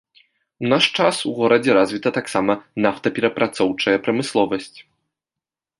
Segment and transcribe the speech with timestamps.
[0.63, 2.57] У наш час у горадзе развіта таксама
[2.87, 4.77] нафтаперапрацоўчая прамысловасць.